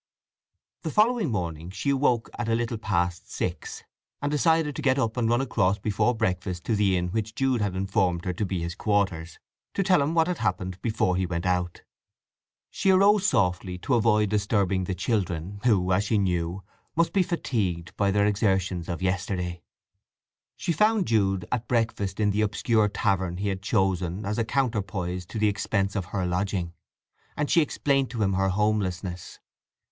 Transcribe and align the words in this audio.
The 0.81 0.89
following 0.89 1.29
morning 1.29 1.69
she 1.69 1.91
awoke 1.91 2.27
at 2.39 2.49
a 2.49 2.55
little 2.55 2.79
past 2.79 3.31
six, 3.31 3.83
and 4.19 4.31
decided 4.31 4.75
to 4.75 4.81
get 4.81 4.97
up 4.97 5.15
and 5.15 5.29
run 5.29 5.41
across 5.41 5.77
before 5.77 6.15
breakfast 6.15 6.63
to 6.63 6.75
the 6.75 6.97
inn 6.97 7.09
which 7.09 7.35
Jude 7.35 7.61
had 7.61 7.75
informed 7.75 8.25
her 8.25 8.33
to 8.33 8.43
be 8.43 8.63
his 8.63 8.73
quarters, 8.73 9.37
to 9.75 9.83
tell 9.83 10.01
him 10.01 10.15
what 10.15 10.25
had 10.25 10.39
happened 10.39 10.81
before 10.81 11.17
he 11.17 11.27
went 11.27 11.45
out. 11.45 11.83
She 12.71 12.89
arose 12.89 13.27
softly, 13.27 13.77
to 13.77 13.93
avoid 13.93 14.29
disturbing 14.29 14.85
the 14.85 14.95
children, 14.95 15.59
who, 15.65 15.93
as 15.93 16.05
she 16.05 16.17
knew, 16.17 16.63
must 16.95 17.13
be 17.13 17.21
fatigued 17.21 17.95
by 17.95 18.09
their 18.09 18.25
exertions 18.25 18.89
of 18.89 19.03
yesterday. 19.03 19.61
She 20.57 20.71
found 20.71 21.05
Jude 21.05 21.45
at 21.51 21.67
breakfast 21.67 22.19
in 22.19 22.31
the 22.31 22.41
obscure 22.41 22.89
tavern 22.89 23.37
he 23.37 23.49
had 23.49 23.61
chosen 23.61 24.25
as 24.25 24.39
a 24.39 24.43
counterpoise 24.45 25.27
to 25.27 25.37
the 25.37 25.47
expense 25.47 25.95
of 25.95 26.05
her 26.05 26.25
lodging: 26.25 26.73
and 27.37 27.51
she 27.51 27.61
explained 27.61 28.09
to 28.09 28.23
him 28.23 28.33
her 28.33 28.49
homelessness. 28.49 29.37